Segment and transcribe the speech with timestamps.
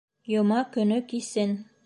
[0.33, 1.57] Йома көнө кисен